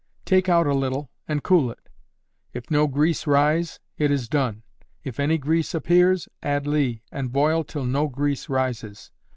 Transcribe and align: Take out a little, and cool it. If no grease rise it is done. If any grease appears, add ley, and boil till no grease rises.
Take 0.25 0.49
out 0.49 0.65
a 0.65 0.73
little, 0.73 1.11
and 1.27 1.43
cool 1.43 1.69
it. 1.69 1.77
If 2.53 2.71
no 2.71 2.87
grease 2.87 3.27
rise 3.27 3.79
it 3.99 4.09
is 4.09 4.27
done. 4.27 4.63
If 5.03 5.19
any 5.19 5.37
grease 5.37 5.75
appears, 5.75 6.27
add 6.41 6.65
ley, 6.65 7.03
and 7.11 7.31
boil 7.31 7.63
till 7.63 7.85
no 7.85 8.07
grease 8.07 8.49
rises. 8.49 9.11